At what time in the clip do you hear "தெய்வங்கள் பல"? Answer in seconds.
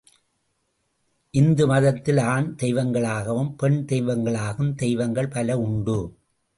4.75-5.59